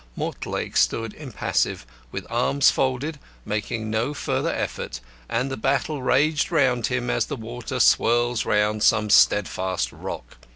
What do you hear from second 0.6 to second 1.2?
stood